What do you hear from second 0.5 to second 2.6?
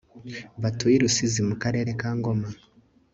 batuye i rusizi mukarere kangoma